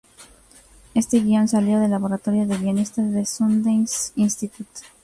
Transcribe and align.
Este 0.95 1.19
guion 1.19 1.47
salió 1.47 1.79
del 1.79 1.91
Laboratorio 1.91 2.47
de 2.47 2.57
Guionistas 2.57 3.11
de 3.11 3.23
Sundance 3.23 4.11
Institute. 4.15 4.81